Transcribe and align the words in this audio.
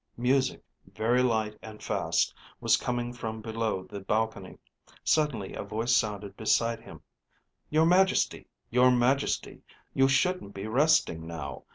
Music, 0.17 0.63
very 0.91 1.21
light 1.21 1.55
and 1.61 1.83
fast, 1.83 2.33
was 2.59 2.75
coming 2.75 3.13
from 3.13 3.39
below 3.39 3.83
the 3.83 3.99
balcony. 3.99 4.57
Suddenly 5.03 5.53
a 5.53 5.61
voice 5.61 5.95
sounded 5.95 6.35
beside 6.35 6.79
him: 6.79 7.01
"Your 7.69 7.85
Majesty, 7.85 8.47
your 8.71 8.89
Majesty! 8.89 9.61
You 9.93 10.07
shouldn't 10.07 10.55
be 10.55 10.65
resting 10.65 11.27
now. 11.27 11.65